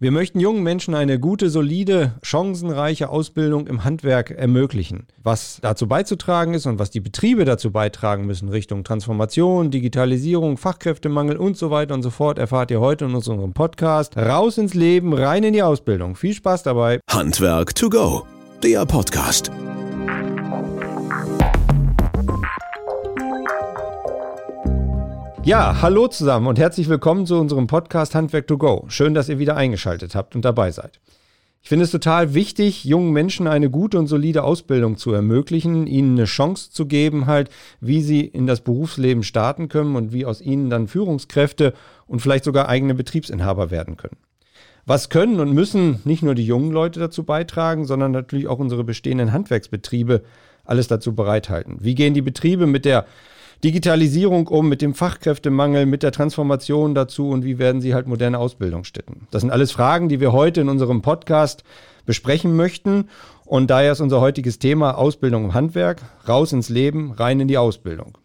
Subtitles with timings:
[0.00, 5.08] Wir möchten jungen Menschen eine gute, solide, chancenreiche Ausbildung im Handwerk ermöglichen.
[5.24, 11.36] Was dazu beizutragen ist und was die Betriebe dazu beitragen müssen, Richtung Transformation, Digitalisierung, Fachkräftemangel
[11.36, 14.16] und so weiter und so fort, erfahrt ihr heute in unserem Podcast.
[14.16, 16.14] Raus ins Leben, rein in die Ausbildung.
[16.14, 17.00] Viel Spaß dabei.
[17.10, 18.24] Handwerk to go,
[18.62, 19.50] der Podcast.
[25.48, 28.84] Ja, hallo zusammen und herzlich willkommen zu unserem Podcast Handwerk to Go.
[28.88, 31.00] Schön, dass ihr wieder eingeschaltet habt und dabei seid.
[31.62, 36.18] Ich finde es total wichtig, jungen Menschen eine gute und solide Ausbildung zu ermöglichen, ihnen
[36.18, 37.48] eine Chance zu geben, halt,
[37.80, 41.72] wie sie in das Berufsleben starten können und wie aus ihnen dann Führungskräfte
[42.06, 44.18] und vielleicht sogar eigene Betriebsinhaber werden können.
[44.84, 48.84] Was können und müssen nicht nur die jungen Leute dazu beitragen, sondern natürlich auch unsere
[48.84, 50.24] bestehenden Handwerksbetriebe
[50.66, 51.78] alles dazu bereithalten?
[51.80, 53.06] Wie gehen die Betriebe mit der
[53.64, 58.38] Digitalisierung um, mit dem Fachkräftemangel, mit der Transformation dazu und wie werden sie halt moderne
[58.38, 59.26] Ausbildungsstätten?
[59.32, 61.64] Das sind alles Fragen, die wir heute in unserem Podcast
[62.06, 63.08] besprechen möchten.
[63.44, 67.58] Und daher ist unser heutiges Thema Ausbildung im Handwerk, raus ins Leben, rein in die
[67.58, 68.16] Ausbildung.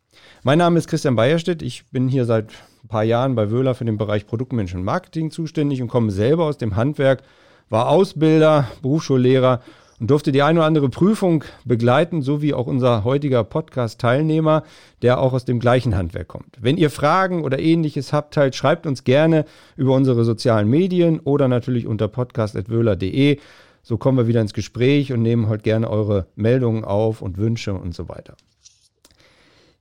[0.44, 1.64] Mein Name ist Christian Beierstedt.
[1.64, 2.52] Ich bin hier seit
[2.84, 6.46] ein paar Jahren bei Wöhler für den Bereich Produktmensch und Marketing zuständig und komme selber
[6.46, 7.24] aus dem Handwerk,
[7.70, 9.62] war Ausbilder, Berufsschullehrer
[10.00, 14.64] und durfte die eine oder andere Prüfung begleiten, so wie auch unser heutiger Podcast-Teilnehmer,
[15.02, 16.58] der auch aus dem gleichen Handwerk kommt.
[16.60, 21.48] Wenn ihr Fragen oder ähnliches habt, halt, schreibt uns gerne über unsere sozialen Medien oder
[21.48, 23.40] natürlich unter podcast.wöhler.de.
[23.82, 27.74] So kommen wir wieder ins Gespräch und nehmen heute gerne eure Meldungen auf und Wünsche
[27.74, 28.36] und so weiter.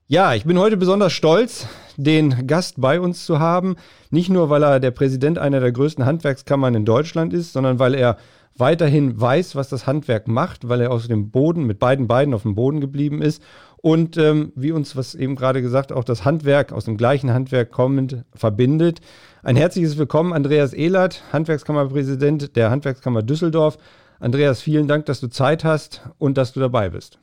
[0.09, 1.67] Ja, ich bin heute besonders stolz,
[1.97, 3.77] den Gast bei uns zu haben.
[4.11, 7.95] Nicht nur, weil er der Präsident einer der größten Handwerkskammern in Deutschland ist, sondern weil
[7.95, 8.19] er
[8.57, 12.43] weiterhin weiß, was das Handwerk macht, weil er aus dem Boden, mit beiden Beinen auf
[12.43, 13.43] dem Boden geblieben ist.
[13.79, 17.73] Und ähm, wie uns, was eben gerade gesagt, auch das Handwerk aus dem gleichen Handwerk
[17.73, 19.01] kommend verbindet.
[19.43, 23.79] Ein herzliches Willkommen, Andreas Ehlert, Handwerkskammerpräsident der Handwerkskammer Düsseldorf.
[24.21, 27.19] Andreas, vielen Dank, dass du Zeit hast und dass du dabei bist.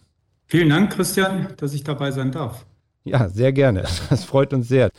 [0.48, 2.66] Vielen Dank, Christian, dass ich dabei sein darf.
[3.10, 3.84] Ja, sehr gerne.
[4.10, 4.92] Das freut uns sehr.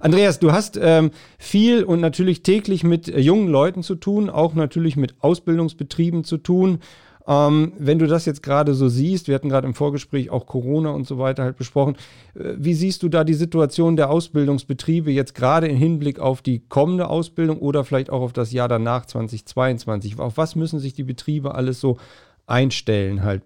[0.00, 4.54] Andreas, du hast ähm, viel und natürlich täglich mit äh, jungen Leuten zu tun, auch
[4.54, 6.78] natürlich mit Ausbildungsbetrieben zu tun.
[7.26, 10.90] Ähm, wenn du das jetzt gerade so siehst, wir hatten gerade im Vorgespräch auch Corona
[10.90, 11.96] und so weiter halt besprochen,
[12.34, 16.60] äh, wie siehst du da die Situation der Ausbildungsbetriebe jetzt gerade im Hinblick auf die
[16.60, 20.18] kommende Ausbildung oder vielleicht auch auf das Jahr danach 2022?
[20.18, 21.98] Auf was müssen sich die Betriebe alles so
[22.46, 23.42] einstellen halt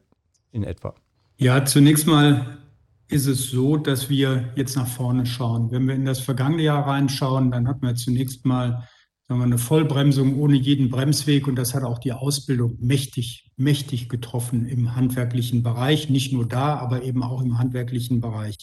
[0.52, 0.94] in etwa?
[1.38, 2.58] Ja, zunächst mal
[3.08, 5.70] ist es so, dass wir jetzt nach vorne schauen.
[5.70, 8.88] Wenn wir in das vergangene Jahr reinschauen, dann hatten wir zunächst mal
[9.28, 14.08] sagen wir, eine Vollbremsung ohne jeden Bremsweg und das hat auch die Ausbildung mächtig, mächtig
[14.08, 16.10] getroffen im handwerklichen Bereich.
[16.10, 18.56] Nicht nur da, aber eben auch im handwerklichen Bereich.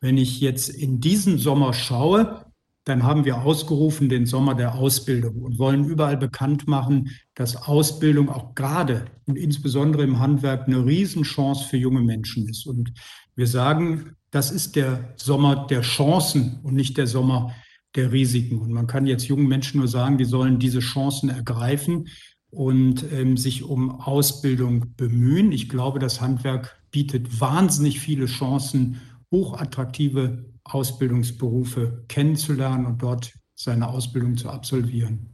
[0.00, 2.46] Wenn ich jetzt in diesen Sommer schaue,
[2.84, 8.30] dann haben wir ausgerufen den Sommer der Ausbildung und wollen überall bekannt machen, dass Ausbildung
[8.30, 12.66] auch gerade und insbesondere im Handwerk eine Riesenchance für junge Menschen ist.
[12.66, 12.92] Und
[13.40, 17.52] wir sagen, das ist der Sommer der Chancen und nicht der Sommer
[17.96, 18.60] der Risiken.
[18.60, 22.08] Und man kann jetzt jungen Menschen nur sagen, die sollen diese Chancen ergreifen
[22.50, 25.52] und ähm, sich um Ausbildung bemühen.
[25.52, 29.00] Ich glaube, das Handwerk bietet wahnsinnig viele Chancen,
[29.32, 35.30] hochattraktive Ausbildungsberufe kennenzulernen und dort seine Ausbildung zu absolvieren.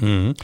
[0.00, 0.34] Mhm.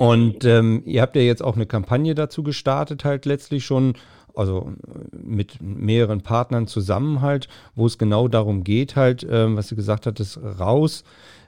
[0.00, 3.92] Und ähm, ihr habt ja jetzt auch eine Kampagne dazu gestartet, halt letztlich schon
[4.34, 4.72] also
[5.12, 10.06] mit mehreren Partnern zusammen halt, wo es genau darum geht halt, äh, was du gesagt
[10.06, 11.04] hattest, raus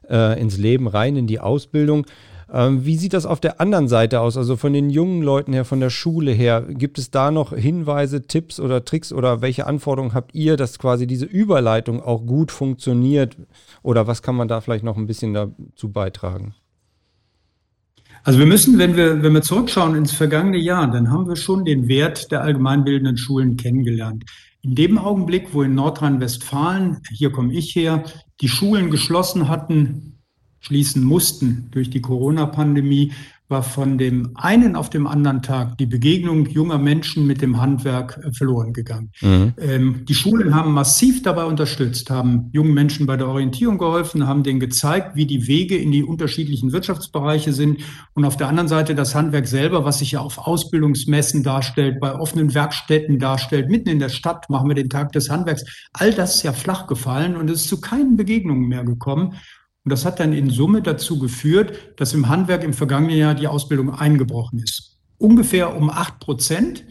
[0.06, 2.04] äh, ins Leben, rein in die Ausbildung.
[2.52, 4.36] Ähm, wie sieht das auf der anderen Seite aus?
[4.36, 8.26] Also von den jungen Leuten her, von der Schule her, gibt es da noch Hinweise,
[8.26, 13.34] Tipps oder Tricks oder welche Anforderungen habt ihr, dass quasi diese Überleitung auch gut funktioniert?
[13.82, 16.54] Oder was kann man da vielleicht noch ein bisschen dazu beitragen?
[18.24, 21.64] Also wir müssen, wenn wir, wenn wir zurückschauen ins vergangene Jahr, dann haben wir schon
[21.64, 24.24] den Wert der allgemeinbildenden Schulen kennengelernt.
[24.62, 28.04] In dem Augenblick, wo in Nordrhein-Westfalen, hier komme ich her,
[28.40, 30.20] die Schulen geschlossen hatten,
[30.60, 33.12] schließen mussten durch die Corona-Pandemie,
[33.52, 38.18] war von dem einen auf dem anderen Tag die Begegnung junger Menschen mit dem Handwerk
[38.24, 39.12] äh, verloren gegangen.
[39.20, 39.52] Mhm.
[39.58, 44.42] Ähm, die Schulen haben massiv dabei unterstützt, haben jungen Menschen bei der Orientierung geholfen, haben
[44.42, 47.80] denen gezeigt, wie die Wege in die unterschiedlichen Wirtschaftsbereiche sind.
[48.14, 52.18] Und auf der anderen Seite das Handwerk selber, was sich ja auf Ausbildungsmessen darstellt, bei
[52.18, 55.64] offenen Werkstätten darstellt, mitten in der Stadt machen wir den Tag des Handwerks.
[55.92, 59.34] All das ist ja flach gefallen und es ist zu keinen Begegnungen mehr gekommen.
[59.84, 63.48] Und das hat dann in Summe dazu geführt, dass im Handwerk im vergangenen Jahr die
[63.48, 64.98] Ausbildung eingebrochen ist.
[65.18, 66.84] Ungefähr um acht Prozent.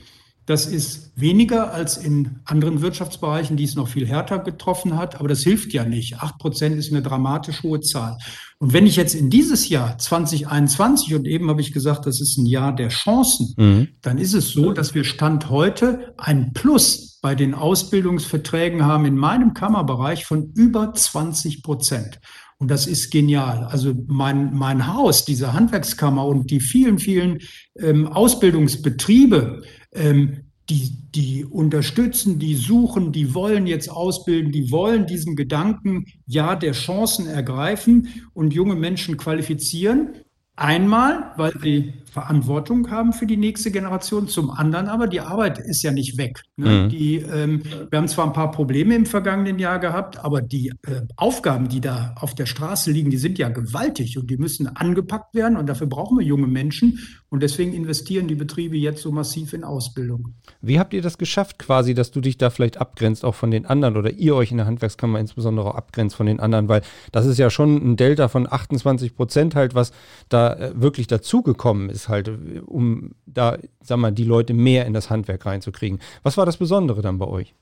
[0.47, 5.29] Das ist weniger als in anderen Wirtschaftsbereichen, die es noch viel härter getroffen hat, aber
[5.29, 6.17] das hilft ja nicht.
[6.21, 8.17] Acht Prozent ist eine dramatisch hohe Zahl.
[8.57, 12.37] Und wenn ich jetzt in dieses Jahr 2021, und eben habe ich gesagt, das ist
[12.37, 13.87] ein Jahr der Chancen, mhm.
[14.01, 19.15] dann ist es so, dass wir Stand heute ein Plus bei den Ausbildungsverträgen haben in
[19.15, 22.19] meinem Kammerbereich von über 20 Prozent.
[22.61, 23.63] Und das ist genial.
[23.63, 27.39] Also mein, mein Haus, diese Handwerkskammer und die vielen, vielen
[27.79, 29.63] ähm, Ausbildungsbetriebe,
[29.93, 36.55] ähm, die, die unterstützen, die suchen, die wollen jetzt ausbilden, die wollen diesen Gedanken, ja,
[36.55, 40.17] der Chancen ergreifen und junge Menschen qualifizieren.
[40.55, 45.81] Einmal, weil sie Verantwortung haben für die nächste Generation, zum anderen aber die Arbeit ist
[45.81, 46.43] ja nicht weg.
[46.57, 46.83] Ne?
[46.83, 46.89] Mhm.
[46.89, 51.01] Die, ähm, wir haben zwar ein paar Probleme im vergangenen Jahr gehabt, aber die äh,
[51.15, 55.33] Aufgaben, die da auf der Straße liegen, die sind ja gewaltig und die müssen angepackt
[55.33, 56.99] werden und dafür brauchen wir junge Menschen
[57.29, 60.33] und deswegen investieren die Betriebe jetzt so massiv in Ausbildung.
[60.61, 63.65] Wie habt ihr das geschafft quasi, dass du dich da vielleicht abgrenzt auch von den
[63.65, 66.81] anderen oder ihr euch in der Handwerkskammer insbesondere auch abgrenzt von den anderen, weil
[67.13, 69.93] das ist ja schon ein Delta von 28 Prozent halt, was
[70.27, 72.31] da äh, wirklich dazugekommen ist halt,
[72.65, 75.99] um da, sag mal, die Leute mehr in das Handwerk reinzukriegen.
[76.23, 77.53] Was war das Besondere dann bei euch?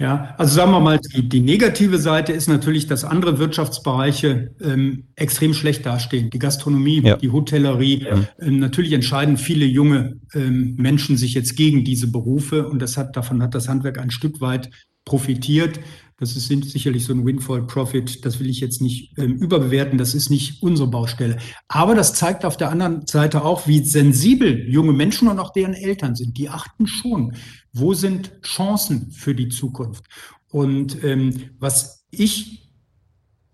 [0.00, 5.04] Ja, also sagen wir mal, die, die negative Seite ist natürlich, dass andere Wirtschaftsbereiche ähm,
[5.14, 6.30] extrem schlecht dastehen.
[6.30, 7.16] Die Gastronomie, ja.
[7.16, 8.04] die Hotellerie.
[8.04, 8.18] Ja.
[8.40, 13.14] Ähm, natürlich entscheiden viele junge ähm, Menschen sich jetzt gegen diese Berufe und das hat,
[13.14, 14.70] davon hat das Handwerk ein Stück weit
[15.04, 15.80] profitiert.
[16.20, 18.26] Das ist sicherlich so ein Windfall Profit.
[18.26, 19.96] Das will ich jetzt nicht ähm, überbewerten.
[19.96, 21.38] Das ist nicht unsere Baustelle.
[21.66, 25.72] Aber das zeigt auf der anderen Seite auch, wie sensibel junge Menschen und auch deren
[25.72, 26.36] Eltern sind.
[26.36, 27.34] Die achten schon,
[27.72, 30.04] wo sind Chancen für die Zukunft.
[30.50, 32.70] Und ähm, was ich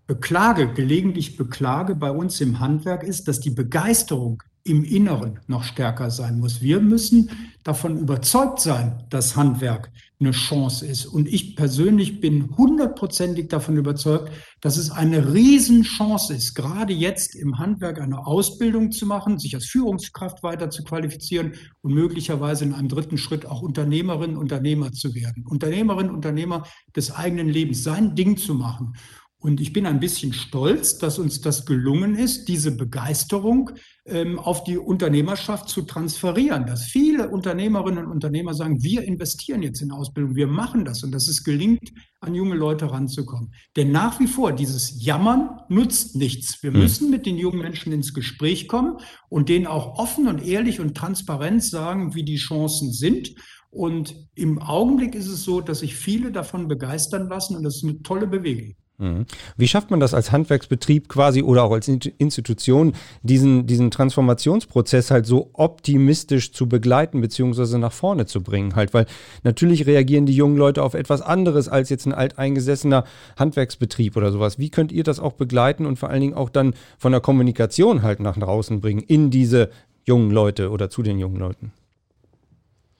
[0.05, 6.11] beklage, gelegentlich beklage bei uns im Handwerk ist, dass die Begeisterung im Inneren noch stärker
[6.11, 6.61] sein muss.
[6.61, 7.29] Wir müssen
[7.63, 11.05] davon überzeugt sein, dass Handwerk eine Chance ist.
[11.05, 14.31] Und ich persönlich bin hundertprozentig davon überzeugt,
[14.61, 19.65] dass es eine Riesenchance ist, gerade jetzt im Handwerk eine Ausbildung zu machen, sich als
[19.65, 25.45] Führungskraft weiter zu qualifizieren und möglicherweise in einem dritten Schritt auch Unternehmerin, Unternehmer zu werden.
[25.45, 26.63] Unternehmerin, Unternehmer
[26.95, 28.95] des eigenen Lebens, sein Ding zu machen.
[29.39, 33.69] Und ich bin ein bisschen stolz, dass uns das gelungen ist, diese Begeisterung
[34.05, 36.65] ähm, auf die Unternehmerschaft zu transferieren.
[36.65, 41.11] Dass viele Unternehmerinnen und Unternehmer sagen, wir investieren jetzt in Ausbildung, wir machen das und
[41.11, 43.53] dass es gelingt, an junge Leute ranzukommen.
[43.75, 46.63] Denn nach wie vor, dieses Jammern nutzt nichts.
[46.63, 46.79] Wir hm.
[46.79, 48.97] müssen mit den jungen Menschen ins Gespräch kommen
[49.29, 53.35] und denen auch offen und ehrlich und transparent sagen, wie die Chancen sind.
[53.69, 57.83] Und im Augenblick ist es so, dass sich viele davon begeistern lassen und das ist
[57.83, 58.75] eine tolle Bewegung.
[58.99, 59.27] Mhm.
[59.57, 65.27] Wie schafft man das als Handwerksbetrieb quasi oder auch als Institution, diesen, diesen Transformationsprozess halt
[65.27, 68.95] so optimistisch zu begleiten beziehungsweise nach vorne zu bringen halt?
[68.95, 69.05] Weil
[69.43, 73.03] natürlich reagieren die jungen Leute auf etwas anderes als jetzt ein alteingesessener
[73.37, 74.57] Handwerksbetrieb oder sowas.
[74.57, 78.01] Wie könnt ihr das auch begleiten und vor allen Dingen auch dann von der Kommunikation
[78.01, 79.69] halt nach draußen bringen in diese
[80.05, 81.71] jungen Leute oder zu den jungen Leuten?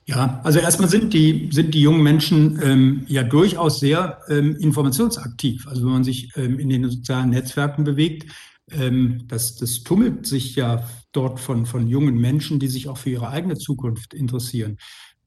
[0.10, 5.68] Ja, also erstmal sind die, sind die jungen Menschen ähm, ja durchaus sehr ähm, informationsaktiv.
[5.68, 8.32] Also wenn man sich ähm, in den sozialen Netzwerken bewegt,
[8.72, 13.10] ähm, das, das tummelt sich ja dort von, von jungen Menschen, die sich auch für
[13.10, 14.78] ihre eigene Zukunft interessieren.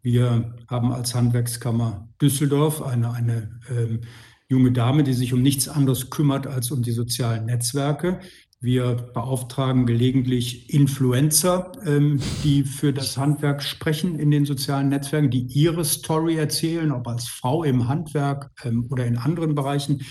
[0.01, 4.01] Wir haben als Handwerkskammer Düsseldorf eine, eine ähm,
[4.49, 8.21] junge Dame, die sich um nichts anderes kümmert als um die sozialen Netzwerke.
[8.63, 15.47] Wir beauftragen gelegentlich Influencer, ähm, die für das Handwerk sprechen in den sozialen Netzwerken, die
[15.47, 20.03] ihre Story erzählen, ob als Frau im Handwerk ähm, oder in anderen Bereichen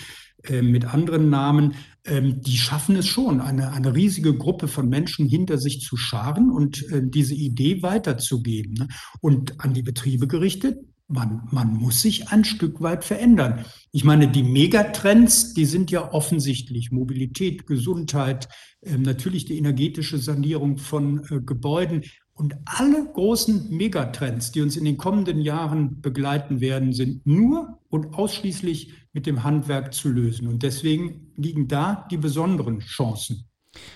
[0.48, 1.74] äh, mit anderen Namen.
[2.04, 6.50] Ähm, die schaffen es schon, eine, eine riesige Gruppe von Menschen hinter sich zu scharen
[6.50, 8.74] und äh, diese Idee weiterzugeben.
[8.74, 8.88] Ne?
[9.20, 10.78] Und an die Betriebe gerichtet,
[11.10, 13.64] man, man muss sich ein Stück weit verändern.
[13.92, 16.92] Ich meine, die Megatrends, die sind ja offensichtlich.
[16.92, 18.48] Mobilität, Gesundheit,
[18.82, 22.04] äh, natürlich die energetische Sanierung von äh, Gebäuden.
[22.32, 28.14] Und alle großen Megatrends, die uns in den kommenden Jahren begleiten werden, sind nur und
[28.14, 30.46] ausschließlich mit dem Handwerk zu lösen.
[30.46, 33.49] Und deswegen liegen da die besonderen Chancen.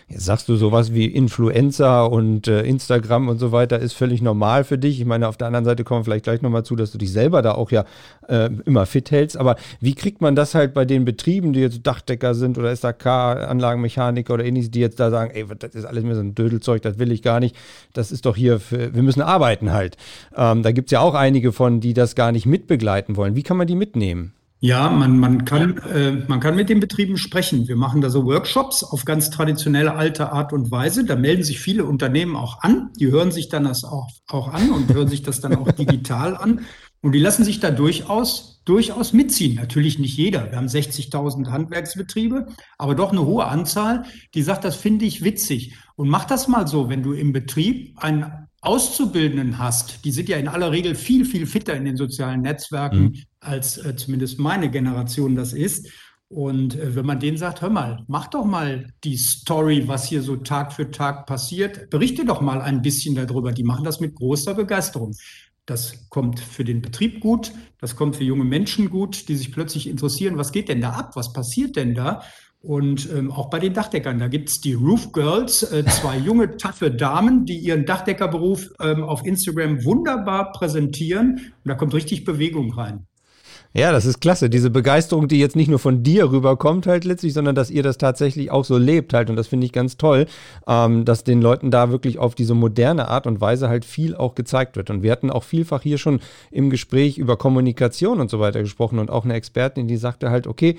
[0.07, 4.63] Jetzt sagst du sowas wie Influencer und äh, Instagram und so weiter ist völlig normal
[4.63, 5.01] für dich.
[5.01, 7.11] Ich meine, auf der anderen Seite kommen wir vielleicht gleich nochmal zu, dass du dich
[7.11, 7.85] selber da auch ja
[8.29, 9.37] äh, immer fit hältst.
[9.37, 13.07] Aber wie kriegt man das halt bei den Betrieben, die jetzt Dachdecker sind oder SAK,
[13.07, 16.83] Anlagenmechaniker oder ähnliches, die jetzt da sagen, ey, das ist alles mir so ein Dödelzeug,
[16.83, 17.57] das will ich gar nicht.
[17.93, 19.97] Das ist doch hier, für, wir müssen arbeiten halt.
[20.37, 23.35] Ähm, da gibt es ja auch einige von, die das gar nicht mitbegleiten wollen.
[23.35, 24.35] Wie kann man die mitnehmen?
[24.61, 27.69] Ja, man, man, kann, äh, man kann mit den Betrieben sprechen.
[27.69, 31.05] Wir machen da so Workshops auf ganz traditionelle alte Art und Weise.
[31.05, 32.91] Da melden sich viele Unternehmen auch an.
[32.99, 36.37] Die hören sich dann das auch, auch an und hören sich das dann auch digital
[36.37, 36.63] an.
[37.03, 39.57] Und die lassen sich da durchaus, durchaus mitziehen.
[39.57, 40.51] Natürlich nicht jeder.
[40.51, 42.47] Wir haben 60.000 Handwerksbetriebe,
[42.79, 45.75] aber doch eine hohe Anzahl, die sagt, das finde ich witzig.
[45.97, 50.39] Und mach das mal so, wenn du im Betrieb einen Auszubildenden hast, die sind ja
[50.39, 53.23] in aller Regel viel, viel fitter in den sozialen Netzwerken, mhm.
[53.45, 55.89] Als äh, zumindest meine Generation das ist.
[56.29, 60.23] Und äh, wenn man denen sagt, hör mal, mach doch mal die Story, was hier
[60.23, 63.53] so Tag für Tag passiert, berichte doch mal ein bisschen darüber.
[63.53, 65.15] Die machen das mit großer Begeisterung.
[65.67, 69.89] Das kommt für den Betrieb gut, das kommt für junge Menschen gut, die sich plötzlich
[69.89, 72.23] interessieren, was geht denn da ab, was passiert denn da?
[72.61, 76.91] Und ähm, auch bei den Dachdeckern, da gibt's die Roof Girls, äh, zwei junge, taffe
[76.91, 81.35] Damen, die ihren Dachdeckerberuf ähm, auf Instagram wunderbar präsentieren.
[81.35, 83.07] Und da kommt richtig Bewegung rein.
[83.77, 84.49] Ja, das ist klasse.
[84.49, 87.99] Diese Begeisterung, die jetzt nicht nur von dir rüberkommt halt letztlich, sondern dass ihr das
[87.99, 89.31] tatsächlich auch so lebt halt.
[89.31, 90.27] Und das finde ich ganz toll,
[90.69, 94.37] ähm, dass den Leuten da wirklich auf diese moderne Art und Weise halt viel auch
[94.37, 94.91] gezeigt wird.
[94.91, 96.21] Und wir hatten auch vielfach hier schon
[96.53, 100.47] im Gespräch über Kommunikation und so weiter gesprochen und auch eine Expertin, die sagte halt,
[100.47, 100.77] okay,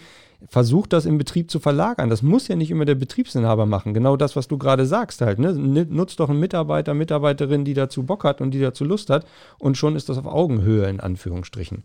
[0.49, 2.09] versucht das im Betrieb zu verlagern.
[2.09, 3.93] Das muss ja nicht immer der Betriebsinhaber machen.
[3.93, 5.39] Genau das, was du gerade sagst halt.
[5.39, 5.53] Ne?
[5.53, 9.25] Nutzt doch einen Mitarbeiter, Mitarbeiterin, die dazu Bock hat und die dazu Lust hat.
[9.57, 11.83] Und schon ist das auf Augenhöhe in Anführungsstrichen.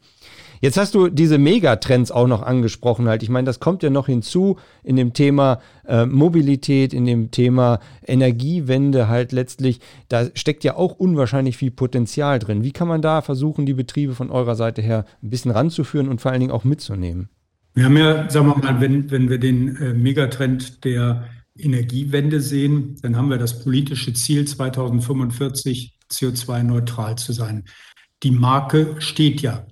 [0.62, 3.22] Jetzt hast du diese Megatrends auch noch angesprochen halt.
[3.22, 7.80] Ich meine, das kommt ja noch hinzu in dem Thema äh, Mobilität, in dem Thema
[8.06, 9.80] Energiewende halt letztlich.
[10.08, 12.62] Da steckt ja auch unwahrscheinlich viel Potenzial drin.
[12.62, 16.20] Wie kann man da versuchen, die Betriebe von eurer Seite her ein bisschen ranzuführen und
[16.20, 17.30] vor allen Dingen auch mitzunehmen?
[17.74, 22.96] Wir haben ja, sagen wir mal, wenn, wenn wir den äh, Megatrend der Energiewende sehen,
[23.02, 27.64] dann haben wir das politische Ziel 2045 CO2-neutral zu sein.
[28.22, 29.66] Die Marke steht ja.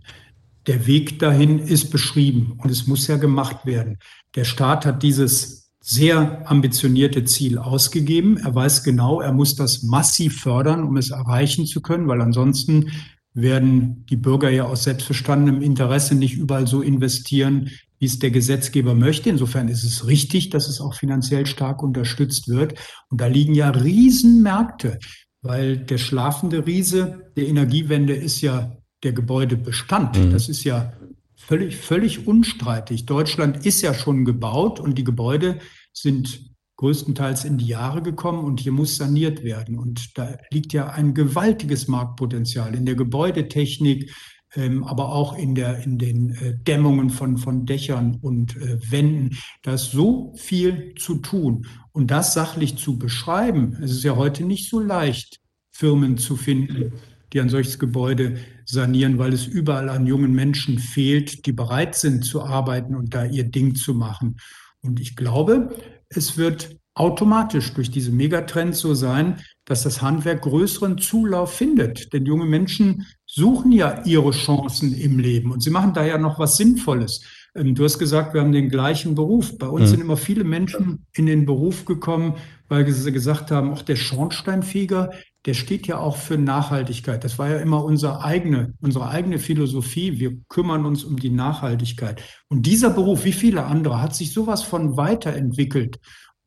[0.66, 3.98] Der Weg dahin ist beschrieben und es muss ja gemacht werden.
[4.34, 8.36] Der Staat hat dieses sehr ambitionierte Ziel ausgegeben.
[8.36, 12.90] Er weiß genau, er muss das massiv fördern, um es erreichen zu können, weil ansonsten
[13.32, 18.94] werden die Bürger ja aus selbstverstandenem Interesse nicht überall so investieren, wie es der Gesetzgeber
[18.94, 19.28] möchte.
[19.30, 22.74] Insofern ist es richtig, dass es auch finanziell stark unterstützt wird.
[23.10, 24.98] Und da liegen ja Riesenmärkte,
[25.42, 30.18] weil der schlafende Riese der Energiewende ist ja der Gebäudebestand.
[30.18, 30.30] Mhm.
[30.30, 30.92] Das ist ja
[31.36, 33.06] völlig, völlig unstreitig.
[33.06, 35.58] Deutschland ist ja schon gebaut und die Gebäude
[35.92, 39.78] sind größtenteils in die Jahre gekommen und hier muss saniert werden.
[39.78, 44.14] Und da liegt ja ein gewaltiges Marktpotenzial in der Gebäudetechnik,
[44.58, 49.38] ähm, aber auch in, der, in den äh, Dämmungen von, von Dächern und äh, Wänden.
[49.62, 51.66] Da ist so viel zu tun.
[51.92, 56.92] Und das sachlich zu beschreiben, es ist ja heute nicht so leicht, Firmen zu finden,
[57.32, 62.24] die ein solches Gebäude sanieren, weil es überall an jungen Menschen fehlt, die bereit sind
[62.24, 64.38] zu arbeiten und da ihr Ding zu machen.
[64.80, 65.76] Und ich glaube,
[66.08, 72.12] es wird automatisch durch diese Megatrends so sein, dass das Handwerk größeren Zulauf findet.
[72.12, 73.06] Denn junge Menschen
[73.38, 77.22] suchen ja ihre Chancen im Leben und sie machen da ja noch was Sinnvolles.
[77.54, 79.56] Ähm, du hast gesagt, wir haben den gleichen Beruf.
[79.58, 79.86] Bei uns mhm.
[79.86, 82.34] sind immer viele Menschen in den Beruf gekommen,
[82.68, 85.10] weil sie gesagt haben, auch der Schornsteinfeger,
[85.46, 87.22] der steht ja auch für Nachhaltigkeit.
[87.22, 90.18] Das war ja immer unsere eigene, unsere eigene Philosophie.
[90.18, 92.20] Wir kümmern uns um die Nachhaltigkeit.
[92.48, 96.00] Und dieser Beruf, wie viele andere, hat sich sowas von weiterentwickelt,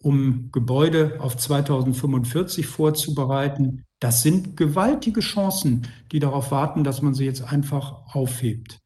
[0.03, 3.85] um Gebäude auf 2045 vorzubereiten.
[4.01, 8.79] Das sind gewaltige Chancen, die darauf warten, dass man sie jetzt einfach aufhebt.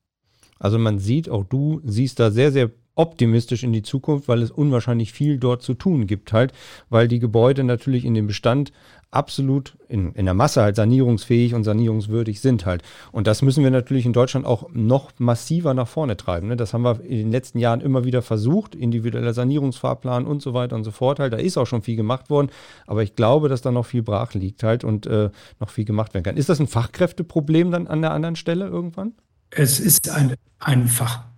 [0.59, 4.51] Also man sieht, auch du siehst da sehr, sehr optimistisch in die Zukunft, weil es
[4.51, 6.53] unwahrscheinlich viel dort zu tun gibt halt,
[6.89, 8.71] weil die Gebäude natürlich in dem Bestand
[9.15, 12.83] absolut in, in der Masse halt sanierungsfähig und sanierungswürdig sind halt.
[13.11, 16.49] Und das müssen wir natürlich in Deutschland auch noch massiver nach vorne treiben.
[16.49, 16.57] Ne?
[16.57, 20.75] Das haben wir in den letzten Jahren immer wieder versucht, individueller Sanierungsfahrplan und so weiter
[20.75, 21.33] und so fort halt.
[21.33, 22.49] Da ist auch schon viel gemacht worden,
[22.87, 26.13] aber ich glaube, dass da noch viel brach liegt halt und äh, noch viel gemacht
[26.13, 26.37] werden kann.
[26.37, 29.13] Ist das ein Fachkräfteproblem dann an der anderen Stelle irgendwann?
[29.49, 30.87] Es ist ein, ein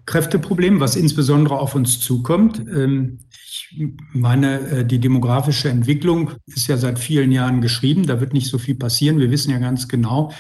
[0.08, 2.60] Fachkräfteproblem, was insbesondere auf uns zukommt.
[2.60, 3.70] Ähm, ich
[4.14, 8.08] meine, äh, die demografische Entwicklung ist ja seit vielen Jahren geschrieben.
[8.08, 9.20] Da wird nicht so viel passieren.
[9.20, 10.32] Wir wissen ja ganz genau,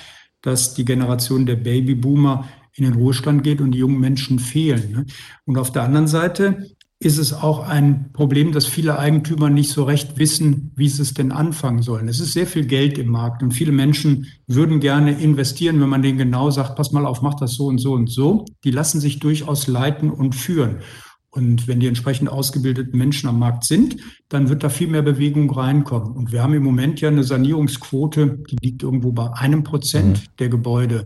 [0.41, 4.91] dass die Generation der Babyboomer in den Ruhestand geht und die jungen Menschen fehlen.
[4.91, 5.05] Ne?
[5.45, 9.83] Und auf der anderen Seite ist es auch ein Problem, dass viele Eigentümer nicht so
[9.83, 12.07] recht wissen, wie sie es denn anfangen sollen.
[12.07, 16.01] Es ist sehr viel Geld im Markt und viele Menschen würden gerne investieren, wenn man
[16.01, 18.45] denen genau sagt, pass mal auf, mach das so und so und so.
[18.63, 20.77] Die lassen sich durchaus leiten und führen.
[21.29, 25.51] Und wenn die entsprechend ausgebildeten Menschen am Markt sind, dann wird da viel mehr Bewegung
[25.51, 26.13] reinkommen.
[26.13, 30.37] Und wir haben im Moment ja eine Sanierungsquote, die liegt irgendwo bei einem Prozent mhm.
[30.39, 31.05] der Gebäude.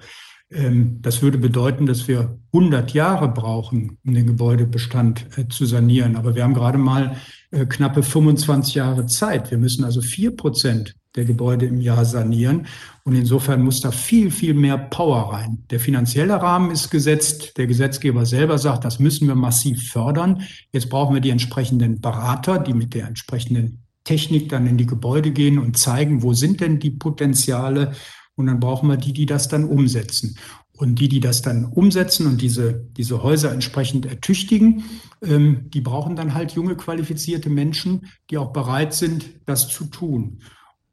[0.51, 6.15] Ähm, das würde bedeuten, dass wir 100 Jahre brauchen, um den Gebäudebestand äh, zu sanieren.
[6.15, 7.15] Aber wir haben gerade mal
[7.51, 9.51] äh, knappe 25 Jahre Zeit.
[9.51, 12.67] Wir müssen also vier Prozent der Gebäude im Jahr sanieren.
[13.03, 15.63] Und insofern muss da viel, viel mehr Power rein.
[15.69, 17.57] Der finanzielle Rahmen ist gesetzt.
[17.57, 20.43] Der Gesetzgeber selber sagt, das müssen wir massiv fördern.
[20.71, 25.31] Jetzt brauchen wir die entsprechenden Berater, die mit der entsprechenden Technik dann in die Gebäude
[25.31, 27.93] gehen und zeigen, wo sind denn die Potenziale.
[28.35, 30.37] Und dann brauchen wir die, die das dann umsetzen.
[30.73, 34.83] Und die, die das dann umsetzen und diese, diese Häuser entsprechend ertüchtigen,
[35.21, 40.39] ähm, die brauchen dann halt junge, qualifizierte Menschen, die auch bereit sind, das zu tun.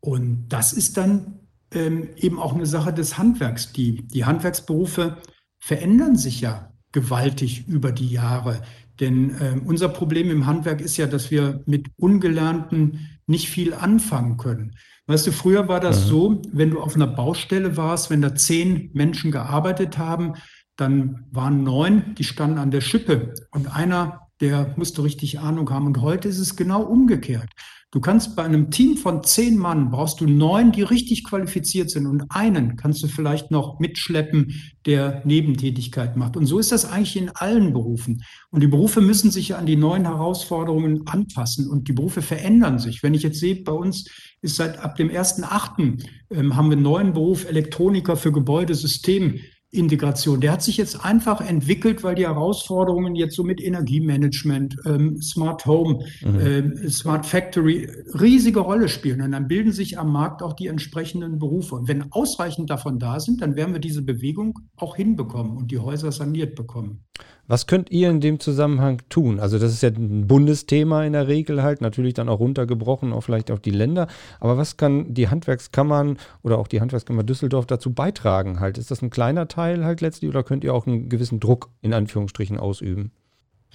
[0.00, 1.40] Und das ist dann
[1.72, 3.72] ähm, eben auch eine Sache des Handwerks.
[3.72, 5.18] Die, die Handwerksberufe
[5.58, 8.62] verändern sich ja gewaltig über die Jahre.
[9.00, 14.36] Denn äh, unser Problem im Handwerk ist ja, dass wir mit Ungelernten nicht viel anfangen
[14.36, 14.76] können.
[15.06, 16.08] Weißt du, früher war das mhm.
[16.08, 20.34] so, wenn du auf einer Baustelle warst, wenn da zehn Menschen gearbeitet haben,
[20.76, 25.86] dann waren neun, die standen an der Schippe und einer, der musste richtig Ahnung haben.
[25.86, 27.50] Und heute ist es genau umgekehrt.
[27.90, 32.06] Du kannst bei einem Team von zehn Mann brauchst du neun, die richtig qualifiziert sind
[32.06, 36.36] und einen kannst du vielleicht noch mitschleppen, der Nebentätigkeit macht.
[36.36, 38.22] Und so ist das eigentlich in allen Berufen.
[38.50, 43.02] Und die Berufe müssen sich an die neuen Herausforderungen anpassen und die Berufe verändern sich.
[43.02, 44.04] Wenn ich jetzt sehe, bei uns
[44.42, 46.04] ist seit ab dem 1.8.
[46.30, 49.40] Ähm, haben wir einen neuen Beruf Elektroniker für Gebäudesystem
[49.70, 50.40] Integration.
[50.40, 55.66] Der hat sich jetzt einfach entwickelt, weil die Herausforderungen jetzt so mit Energiemanagement, ähm, Smart
[55.66, 56.40] Home, mhm.
[56.40, 57.86] äh, Smart Factory
[58.18, 59.20] riesige Rolle spielen.
[59.20, 61.74] Und dann bilden sich am Markt auch die entsprechenden Berufe.
[61.74, 65.78] Und wenn ausreichend davon da sind, dann werden wir diese Bewegung auch hinbekommen und die
[65.78, 67.04] Häuser saniert bekommen.
[67.48, 69.40] Was könnt ihr in dem Zusammenhang tun?
[69.40, 73.22] Also das ist ja ein Bundesthema in der Regel halt, natürlich dann auch runtergebrochen, auch
[73.22, 74.06] vielleicht auf die Länder.
[74.38, 78.76] Aber was kann die Handwerkskammern oder auch die Handwerkskammer Düsseldorf dazu beitragen halt?
[78.76, 81.94] Ist das ein kleiner Teil halt letztlich oder könnt ihr auch einen gewissen Druck in
[81.94, 83.12] Anführungsstrichen ausüben?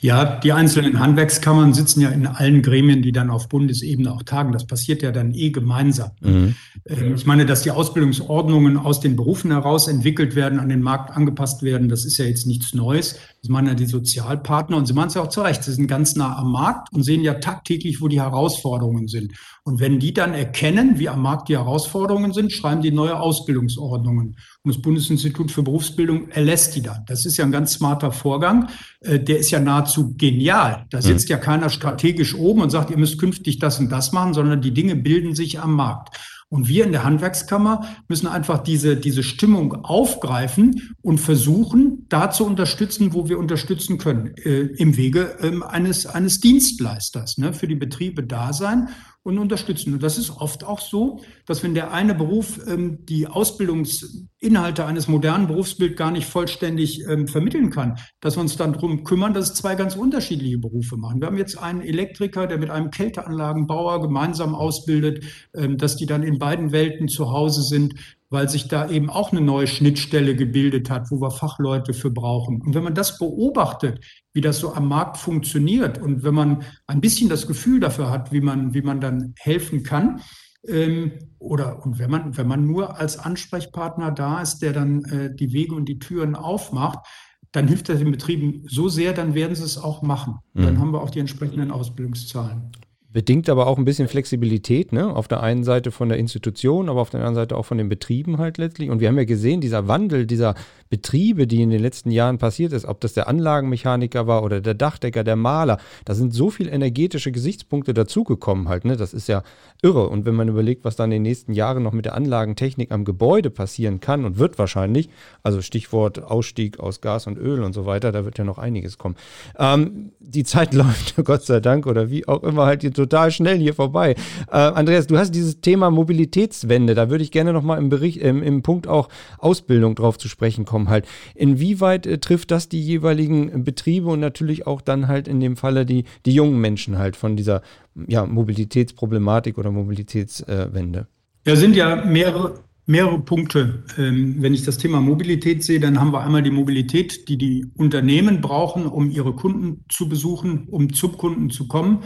[0.04, 4.52] Ja, die einzelnen Handwerkskammern sitzen ja in allen Gremien, die dann auf Bundesebene auch tagen.
[4.52, 6.12] Das passiert ja dann eh gemeinsam.
[6.20, 6.56] Mhm.
[6.86, 11.16] Ähm, ich meine, dass die Ausbildungsordnungen aus den Berufen heraus entwickelt werden, an den Markt
[11.16, 13.18] angepasst werden, das ist ja jetzt nichts Neues.
[13.44, 15.66] Das machen ja die Sozialpartner und sie machen es ja auch zu Recht.
[15.66, 19.34] Sie sind ganz nah am Markt und sehen ja tagtäglich, wo die Herausforderungen sind.
[19.66, 24.38] Und wenn die dann erkennen, wie am Markt die Herausforderungen sind, schreiben die neue Ausbildungsordnungen.
[24.64, 27.04] Und das Bundesinstitut für Berufsbildung erlässt die dann.
[27.06, 28.70] Das ist ja ein ganz smarter Vorgang.
[29.02, 30.86] Äh, der ist ja nahezu genial.
[30.90, 34.34] Da sitzt ja keiner strategisch oben und sagt, ihr müsst künftig das und das machen,
[34.34, 36.18] sondern die Dinge bilden sich am Markt.
[36.54, 42.46] Und wir in der Handwerkskammer müssen einfach diese, diese Stimmung aufgreifen und versuchen, da zu
[42.46, 47.74] unterstützen, wo wir unterstützen können, äh, im Wege äh, eines, eines Dienstleisters, ne, für die
[47.74, 48.90] Betriebe da sein
[49.24, 49.94] und unterstützen.
[49.94, 55.08] Und das ist oft auch so, dass wenn der eine Beruf ähm, die Ausbildungsinhalte eines
[55.08, 59.54] modernen Berufsbilds gar nicht vollständig ähm, vermitteln kann, dass wir uns dann darum kümmern, dass
[59.54, 61.22] zwei ganz unterschiedliche Berufe machen.
[61.22, 65.24] Wir haben jetzt einen Elektriker, der mit einem Kälteanlagenbauer gemeinsam ausbildet,
[65.56, 67.96] ähm, dass die dann in beiden Welten zu Hause sind
[68.34, 72.64] weil sich da eben auch eine neue Schnittstelle gebildet hat, wo wir Fachleute für brauchen.
[72.64, 77.00] Und wenn man das beobachtet, wie das so am Markt funktioniert und wenn man ein
[77.00, 80.20] bisschen das Gefühl dafür hat, wie man, wie man dann helfen kann,
[80.68, 85.36] ähm, oder und wenn man, wenn man nur als Ansprechpartner da ist, der dann äh,
[85.36, 87.06] die Wege und die Türen aufmacht,
[87.52, 90.40] dann hilft das den Betrieben so sehr, dann werden sie es auch machen.
[90.54, 90.62] Mhm.
[90.64, 92.72] Dann haben wir auch die entsprechenden Ausbildungszahlen.
[93.14, 95.16] Bedingt aber auch ein bisschen Flexibilität, ne?
[95.16, 97.88] Auf der einen Seite von der Institution, aber auf der anderen Seite auch von den
[97.88, 98.90] Betrieben halt letztlich.
[98.90, 100.56] Und wir haben ja gesehen, dieser Wandel dieser
[100.94, 104.76] Betriebe, die in den letzten Jahren passiert ist, ob das der Anlagenmechaniker war oder der
[104.76, 108.96] Dachdecker, der Maler, da sind so viele energetische Gesichtspunkte dazugekommen halt, ne?
[108.96, 109.42] Das ist ja
[109.82, 110.08] irre.
[110.08, 113.06] Und wenn man überlegt, was dann in den nächsten Jahren noch mit der Anlagentechnik am
[113.06, 115.10] Gebäude passieren kann und wird wahrscheinlich,
[115.42, 119.00] also Stichwort Ausstieg aus Gas und Öl und so weiter, da wird ja noch einiges
[119.00, 119.16] kommen.
[119.58, 123.58] Ähm, die Zeit läuft, Gott sei Dank, oder wie auch immer halt die total schnell
[123.58, 124.12] hier vorbei.
[124.52, 128.44] Äh, Andreas, du hast dieses Thema Mobilitätswende, da würde ich gerne nochmal im Bericht, im,
[128.44, 131.08] im Punkt auch Ausbildung drauf zu sprechen kommen halt.
[131.36, 135.86] Inwieweit äh, trifft das die jeweiligen Betriebe und natürlich auch dann halt in dem Falle
[135.86, 137.62] die, die jungen Menschen halt von dieser
[138.08, 141.08] ja, Mobilitätsproblematik oder Mobilitätswende?
[141.46, 143.84] Äh, ja, sind ja mehrere mehrere Punkte.
[143.98, 147.66] Ähm, wenn ich das Thema Mobilität sehe, dann haben wir einmal die Mobilität, die die
[147.76, 152.04] Unternehmen brauchen, um ihre Kunden zu besuchen, um zum Kunden zu kommen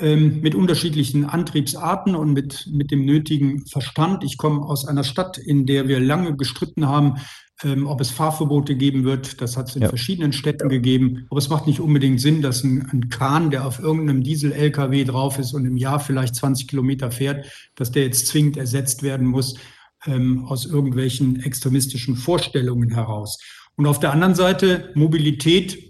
[0.00, 4.24] ähm, mit unterschiedlichen Antriebsarten und mit, mit dem nötigen Verstand.
[4.24, 7.16] Ich komme aus einer Stadt, in der wir lange gestritten haben,
[7.64, 9.40] ähm, ob es Fahrverbote geben wird.
[9.40, 9.88] Das hat es in ja.
[9.88, 11.26] verschiedenen Städten gegeben.
[11.30, 15.38] Aber es macht nicht unbedingt Sinn, dass ein, ein Kran, der auf irgendeinem Diesel-LKW drauf
[15.38, 19.56] ist und im Jahr vielleicht 20 Kilometer fährt, dass der jetzt zwingend ersetzt werden muss.
[20.06, 23.38] ähm, aus irgendwelchen extremistischen Vorstellungen heraus.
[23.76, 25.87] Und auf der anderen Seite Mobilität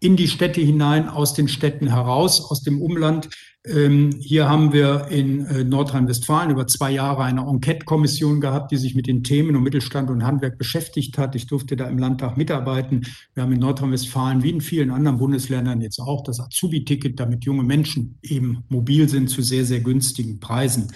[0.00, 3.28] in die Städte hinein, aus den Städten heraus, aus dem Umland.
[3.66, 8.94] Ähm, hier haben wir in äh, Nordrhein-Westfalen über zwei Jahre eine Enquete-Kommission gehabt, die sich
[8.94, 11.34] mit den Themen um Mittelstand und Handwerk beschäftigt hat.
[11.34, 13.06] Ich durfte da im Landtag mitarbeiten.
[13.34, 17.62] Wir haben in Nordrhein-Westfalen wie in vielen anderen Bundesländern jetzt auch das Azubi-Ticket, damit junge
[17.62, 20.90] Menschen eben mobil sind zu sehr, sehr günstigen Preisen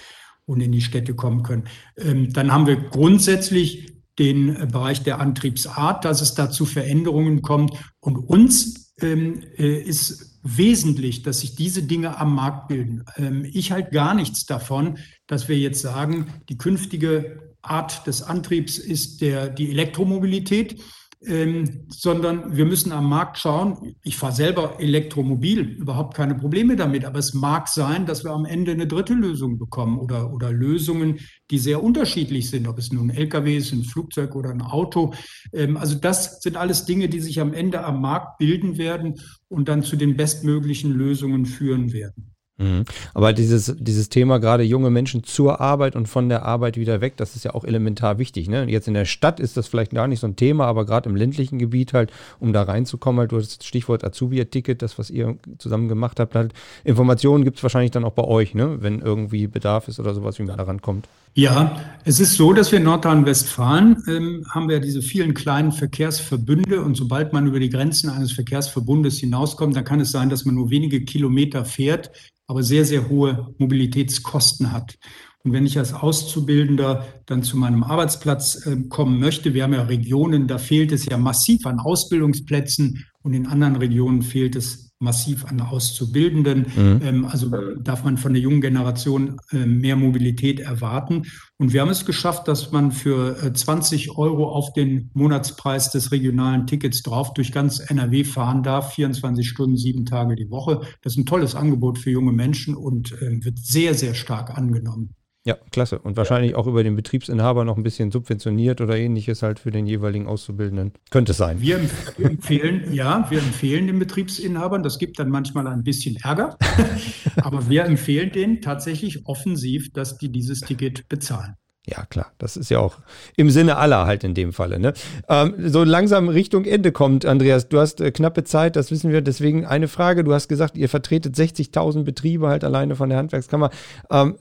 [0.45, 1.65] und in die Städte kommen können.
[1.97, 7.73] Ähm, dann haben wir grundsätzlich den Bereich der Antriebsart, dass es da zu Veränderungen kommt.
[7.99, 13.03] Und uns ist wesentlich, dass sich diese Dinge am Markt bilden.
[13.17, 18.77] Ähm, ich halte gar nichts davon, dass wir jetzt sagen, die künftige Art des Antriebs
[18.77, 20.79] ist der, die Elektromobilität
[21.23, 23.95] ähm, sondern wir müssen am Markt schauen.
[24.03, 28.45] Ich fahre selber Elektromobil, überhaupt keine Probleme damit, aber es mag sein, dass wir am
[28.45, 31.19] Ende eine dritte Lösung bekommen oder, oder Lösungen,
[31.51, 35.13] die sehr unterschiedlich sind, ob es nun ein LKW ist, ein Flugzeug oder ein Auto.
[35.53, 39.15] Ähm, also das sind alles Dinge, die sich am Ende am Markt bilden werden
[39.47, 42.34] und dann zu den bestmöglichen Lösungen führen werden.
[42.57, 42.85] Mhm.
[43.13, 47.17] Aber dieses, dieses Thema gerade junge Menschen zur Arbeit und von der Arbeit wieder weg,
[47.17, 48.47] das ist ja auch elementar wichtig.
[48.47, 48.65] Ne?
[48.69, 51.17] Jetzt in der Stadt ist das vielleicht gar nicht so ein Thema, aber gerade im
[51.17, 55.37] ländlichen Gebiet halt, um da reinzukommen, halt, du hast das Stichwort Azubi-Ticket, das, was ihr
[55.57, 56.53] zusammen gemacht habt, halt,
[56.85, 58.77] Informationen gibt es wahrscheinlich dann auch bei euch, ne?
[58.79, 61.09] wenn irgendwie Bedarf ist oder sowas, wie man da rankommt.
[61.37, 66.81] Ja, es ist so, dass wir in Nordrhein-Westfalen ähm, haben wir diese vielen kleinen Verkehrsverbünde
[66.81, 70.55] und sobald man über die Grenzen eines Verkehrsverbundes hinauskommt, dann kann es sein, dass man
[70.55, 72.11] nur wenige Kilometer fährt
[72.47, 74.97] aber sehr, sehr hohe Mobilitätskosten hat.
[75.43, 79.83] Und wenn ich als Auszubildender dann zu meinem Arbeitsplatz äh, kommen möchte, wir haben ja
[79.83, 85.45] Regionen, da fehlt es ja massiv an Ausbildungsplätzen und in anderen Regionen fehlt es massiv
[85.45, 86.65] an Auszubildenden.
[86.75, 87.01] Mhm.
[87.01, 91.23] Ähm, also darf man von der jungen Generation äh, mehr Mobilität erwarten.
[91.57, 96.11] Und wir haben es geschafft, dass man für äh, 20 Euro auf den Monatspreis des
[96.11, 100.81] regionalen Tickets drauf durch ganz NRW fahren darf, 24 Stunden, sieben Tage die Woche.
[101.01, 105.15] Das ist ein tolles Angebot für junge Menschen und äh, wird sehr, sehr stark angenommen.
[105.47, 105.99] Ja, klasse.
[105.99, 109.85] Und wahrscheinlich auch über den Betriebsinhaber noch ein bisschen subventioniert oder ähnliches halt für den
[109.85, 110.93] jeweiligen Auszubildenden.
[111.11, 111.61] Könnte es sein.
[111.61, 111.79] Wir
[112.17, 116.57] empfehlen, ja, wir empfehlen den Betriebsinhabern, das gibt dann manchmal ein bisschen Ärger,
[117.43, 121.53] aber wir empfehlen denen tatsächlich offensiv, dass die dieses Ticket bezahlen.
[121.87, 122.31] Ja, klar.
[122.39, 122.97] Das ist ja auch
[123.35, 124.79] im Sinne aller halt in dem Falle.
[124.79, 124.93] Ne?
[125.29, 127.69] Ähm, so langsam Richtung Ende kommt, Andreas.
[127.69, 129.21] Du hast äh, knappe Zeit, das wissen wir.
[129.21, 130.23] Deswegen eine Frage.
[130.23, 133.69] Du hast gesagt, ihr vertretet 60.000 Betriebe halt alleine von der Handwerkskammer.
[134.09, 134.35] Ähm,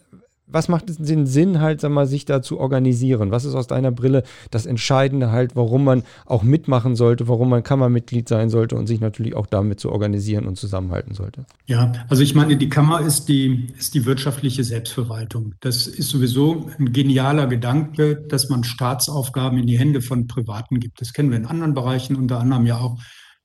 [0.47, 3.31] was macht es den Sinn, halt, sag mal, sich da zu organisieren?
[3.31, 7.63] Was ist aus deiner Brille das Entscheidende halt, warum man auch mitmachen sollte, warum man
[7.63, 11.47] Kammermitglied sein sollte und sich natürlich auch damit zu organisieren und zusammenhalten sollte?
[11.67, 15.55] Ja, also ich meine, die Kammer ist die, ist die wirtschaftliche Selbstverwaltung.
[15.61, 21.01] Das ist sowieso ein genialer Gedanke, dass man Staatsaufgaben in die Hände von Privaten gibt.
[21.01, 22.99] Das kennen wir in anderen Bereichen, unter anderem ja auch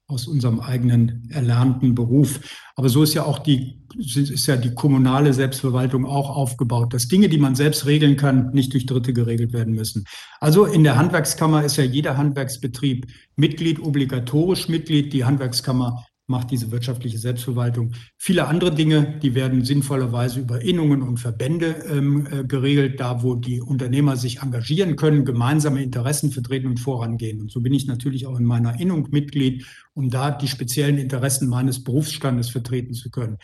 [0.10, 2.40] aus unserem eigenen erlernten Beruf.
[2.76, 7.30] Aber so ist ja auch die, ist ja die kommunale Selbstverwaltung auch aufgebaut, dass Dinge,
[7.30, 10.06] die man selbst regeln kann, nicht durch Dritte geregelt werden müssen.
[10.40, 15.14] Also in der Handwerkskammer ist ja jeder Handwerksbetrieb Mitglied, obligatorisch Mitglied.
[15.14, 17.94] Die Handwerkskammer macht diese wirtschaftliche Selbstverwaltung.
[18.18, 23.34] Viele andere Dinge, die werden sinnvollerweise über Innungen und Verbände ähm, äh, geregelt, da wo
[23.34, 27.42] die Unternehmer sich engagieren können, gemeinsame Interessen vertreten und vorangehen.
[27.42, 29.66] Und so bin ich natürlich auch in meiner Innung Mitglied,
[30.00, 33.38] um da die speziellen Interessen meines Berufsstandes vertreten zu können.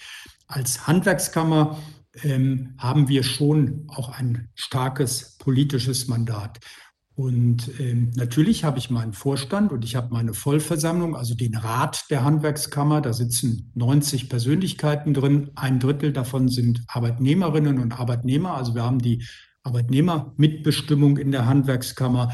[0.47, 1.77] Als Handwerkskammer
[2.23, 6.59] ähm, haben wir schon auch ein starkes politisches Mandat.
[7.13, 12.05] Und ähm, natürlich habe ich meinen Vorstand und ich habe meine Vollversammlung, also den Rat
[12.09, 13.01] der Handwerkskammer.
[13.01, 15.51] Da sitzen 90 Persönlichkeiten drin.
[15.55, 18.55] Ein Drittel davon sind Arbeitnehmerinnen und Arbeitnehmer.
[18.55, 19.25] Also wir haben die
[19.63, 22.31] Arbeitnehmermitbestimmung in der Handwerkskammer.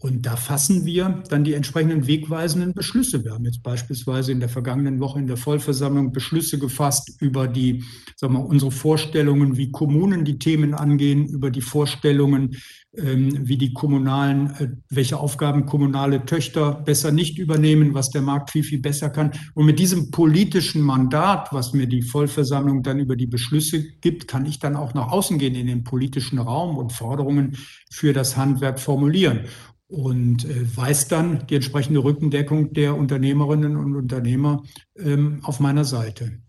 [0.00, 3.24] Und da fassen wir dann die entsprechenden wegweisenden Beschlüsse.
[3.24, 7.84] Wir haben jetzt beispielsweise in der vergangenen Woche in der Vollversammlung Beschlüsse gefasst über die,
[8.16, 12.56] sagen wir, unsere Vorstellungen, wie Kommunen die Themen angehen, über die Vorstellungen,
[12.96, 18.50] ähm, wie die kommunalen, äh, welche Aufgaben kommunale Töchter besser nicht übernehmen, was der Markt
[18.50, 19.32] viel, viel besser kann.
[19.54, 24.46] Und mit diesem politischen Mandat, was mir die Vollversammlung dann über die Beschlüsse gibt, kann
[24.46, 27.56] ich dann auch nach außen gehen in den politischen Raum und Forderungen
[27.90, 29.40] für das Handwerk formulieren
[29.88, 34.62] und äh, weiß dann die entsprechende Rückendeckung der Unternehmerinnen und Unternehmer
[34.96, 36.40] ähm, auf meiner Seite.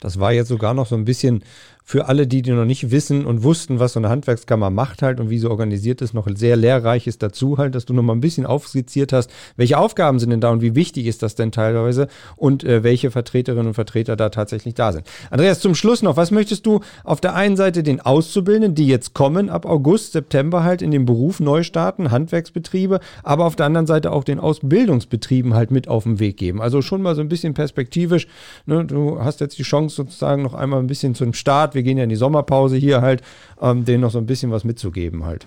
[0.00, 1.42] Das war jetzt sogar noch so ein bisschen
[1.88, 5.20] für alle, die, die noch nicht wissen und wussten, was so eine Handwerkskammer macht halt
[5.20, 8.12] und wie sie organisiert ist, noch sehr lehrreich ist dazu halt, dass du noch mal
[8.12, 11.52] ein bisschen aufskizziert hast, welche Aufgaben sind denn da und wie wichtig ist das denn
[11.52, 15.06] teilweise und äh, welche Vertreterinnen und Vertreter da tatsächlich da sind.
[15.30, 19.14] Andreas, zum Schluss noch, was möchtest du auf der einen Seite den Auszubildenden, die jetzt
[19.14, 23.86] kommen ab August, September halt in den Beruf neu starten, Handwerksbetriebe, aber auf der anderen
[23.86, 26.60] Seite auch den Ausbildungsbetrieben halt mit auf den Weg geben?
[26.60, 28.26] Also schon mal so ein bisschen perspektivisch,
[28.66, 31.98] ne, du hast jetzt die Chance sozusagen noch einmal ein bisschen zum Start wir gehen
[31.98, 33.22] ja in die Sommerpause hier halt,
[33.60, 35.46] ähm, denen noch so ein bisschen was mitzugeben halt.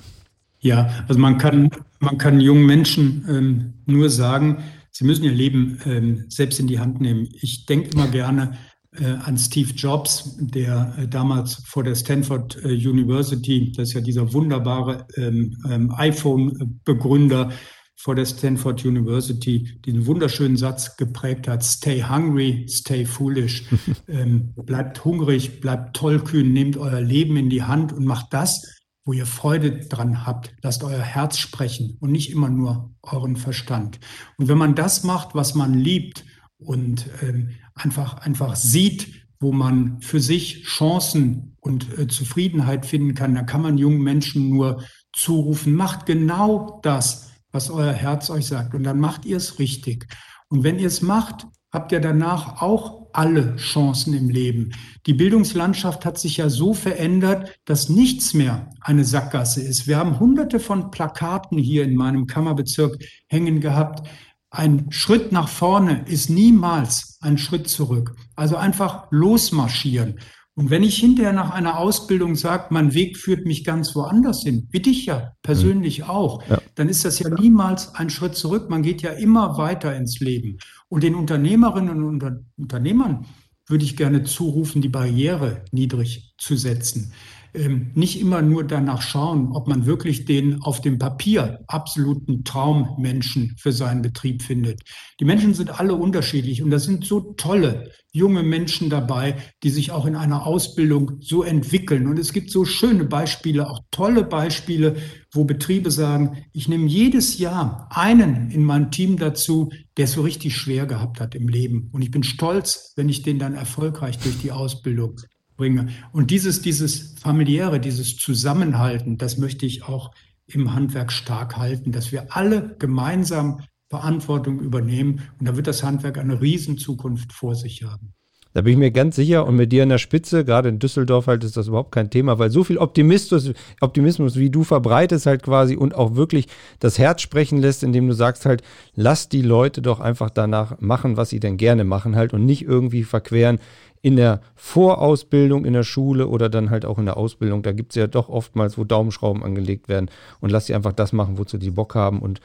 [0.61, 5.79] Ja, also man kann, man kann jungen Menschen ähm, nur sagen, sie müssen ihr Leben
[5.85, 7.27] ähm, selbst in die Hand nehmen.
[7.41, 8.57] Ich denke immer gerne
[8.97, 14.01] äh, an Steve Jobs, der äh, damals vor der Stanford äh, University, das ist ja
[14.01, 17.51] dieser wunderbare ähm, ähm, iPhone-Begründer,
[17.99, 23.65] vor der Stanford University diesen wunderschönen Satz geprägt hat, stay hungry, stay foolish.
[24.07, 28.65] ähm, bleibt hungrig, bleibt tollkühn, nehmt euer Leben in die Hand und macht das,
[29.03, 30.55] wo ihr Freude dran habt.
[30.61, 33.99] Lasst euer Herz sprechen und nicht immer nur euren Verstand.
[34.37, 36.23] Und wenn man das macht, was man liebt
[36.57, 43.35] und ähm, einfach, einfach sieht, wo man für sich Chancen und äh, Zufriedenheit finden kann,
[43.35, 48.73] dann kann man jungen Menschen nur zurufen, macht genau das, was euer Herz euch sagt.
[48.75, 50.07] Und dann macht ihr es richtig.
[50.49, 54.71] Und wenn ihr es macht, habt ihr danach auch alle Chancen im Leben.
[55.05, 59.87] Die Bildungslandschaft hat sich ja so verändert, dass nichts mehr eine Sackgasse ist.
[59.87, 64.07] Wir haben hunderte von Plakaten hier in meinem Kammerbezirk hängen gehabt.
[64.51, 68.15] Ein Schritt nach vorne ist niemals ein Schritt zurück.
[68.35, 70.19] Also einfach losmarschieren.
[70.59, 74.67] Und wenn ich hinterher nach einer Ausbildung sage, mein Weg führt mich ganz woanders hin,
[74.71, 76.09] wie dich ja persönlich mhm.
[76.09, 76.57] auch, ja.
[76.75, 78.69] dann ist das ja niemals ein Schritt zurück.
[78.69, 80.57] Man geht ja immer weiter ins Leben.
[80.89, 83.25] Und den Unternehmerinnen und Unternehmern
[83.67, 87.13] würde ich gerne zurufen, die Barriere niedrig zu setzen
[87.53, 93.71] nicht immer nur danach schauen, ob man wirklich den auf dem Papier absoluten Traummenschen für
[93.71, 94.81] seinen Betrieb findet.
[95.19, 99.91] Die Menschen sind alle unterschiedlich und da sind so tolle junge Menschen dabei, die sich
[99.91, 102.07] auch in einer Ausbildung so entwickeln.
[102.07, 104.95] Und es gibt so schöne Beispiele, auch tolle Beispiele,
[105.31, 110.21] wo Betriebe sagen, ich nehme jedes Jahr einen in mein Team dazu, der es so
[110.21, 111.89] richtig schwer gehabt hat im Leben.
[111.91, 115.17] Und ich bin stolz, wenn ich den dann erfolgreich durch die Ausbildung
[115.59, 115.89] bringe.
[116.13, 120.11] Und dieses, dieses familiäre, dieses Zusammenhalten, das möchte ich auch
[120.47, 125.21] im Handwerk stark halten, dass wir alle gemeinsam Verantwortung übernehmen.
[125.37, 128.13] Und da wird das Handwerk eine Riesenzukunft vor sich haben.
[128.53, 131.27] Da bin ich mir ganz sicher und mit dir in der Spitze, gerade in Düsseldorf
[131.27, 135.43] halt ist das überhaupt kein Thema, weil so viel Optimismus, Optimismus wie du verbreitest halt
[135.43, 136.47] quasi und auch wirklich
[136.79, 138.63] das Herz sprechen lässt, indem du sagst halt,
[138.95, 142.63] lass die Leute doch einfach danach machen, was sie denn gerne machen halt und nicht
[142.63, 143.59] irgendwie verqueren
[144.01, 147.61] in der Vorausbildung in der Schule oder dann halt auch in der Ausbildung.
[147.61, 150.09] Da gibt es ja doch oftmals, wo Daumenschrauben angelegt werden
[150.39, 152.39] und lass sie einfach das machen, wozu die Bock haben und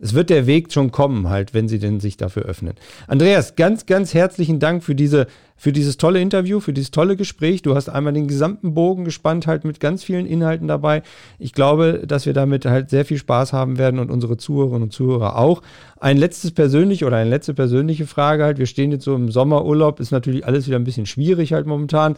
[0.00, 2.74] es wird der Weg schon kommen, halt, wenn sie denn sich dafür öffnen.
[3.06, 7.62] Andreas, ganz, ganz herzlichen Dank für diese, für dieses tolle Interview, für dieses tolle Gespräch.
[7.62, 11.02] Du hast einmal den gesamten Bogen gespannt, halt mit ganz vielen Inhalten dabei.
[11.38, 14.92] Ich glaube, dass wir damit halt sehr viel Spaß haben werden und unsere Zuhörerinnen und
[14.92, 15.62] Zuhörer auch.
[16.00, 18.58] Ein letztes persönlich oder eine letzte persönliche Frage halt.
[18.58, 22.16] Wir stehen jetzt so im Sommerurlaub, ist natürlich alles wieder ein bisschen schwierig halt momentan.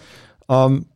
[0.49, 0.87] Ähm,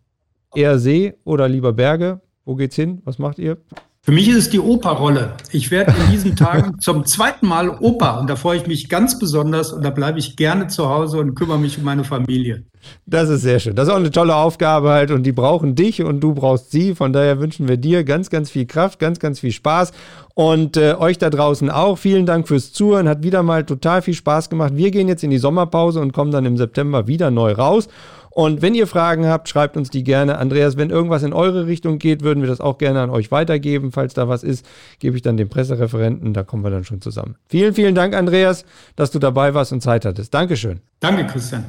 [0.54, 2.20] eher See oder lieber Berge?
[2.46, 3.02] Wo geht's hin?
[3.04, 3.58] Was macht ihr?
[4.02, 5.34] Für mich ist es die Operrolle.
[5.52, 9.18] Ich werde in diesen Tagen zum zweiten Mal Opa und da freue ich mich ganz
[9.18, 12.64] besonders und da bleibe ich gerne zu Hause und kümmere mich um meine Familie.
[13.04, 13.76] Das ist sehr schön.
[13.76, 16.94] Das ist auch eine tolle Aufgabe halt und die brauchen dich und du brauchst sie.
[16.94, 19.92] Von daher wünschen wir dir ganz, ganz viel Kraft, ganz, ganz viel Spaß
[20.32, 21.98] und äh, euch da draußen auch.
[21.98, 23.06] Vielen Dank fürs Zuhören.
[23.06, 24.72] Hat wieder mal total viel Spaß gemacht.
[24.76, 27.88] Wir gehen jetzt in die Sommerpause und kommen dann im September wieder neu raus.
[28.30, 30.38] Und wenn ihr Fragen habt, schreibt uns die gerne.
[30.38, 33.90] Andreas, wenn irgendwas in eure Richtung geht, würden wir das auch gerne an euch weitergeben.
[33.92, 34.64] Falls da was ist,
[35.00, 36.32] gebe ich dann dem Pressereferenten.
[36.32, 37.36] Da kommen wir dann schon zusammen.
[37.48, 38.64] Vielen, vielen Dank, Andreas,
[38.96, 40.32] dass du dabei warst und Zeit hattest.
[40.32, 40.80] Dankeschön.
[41.00, 41.64] Danke, Christian.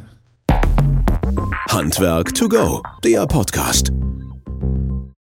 [1.70, 3.92] Handwerk to go, der Podcast.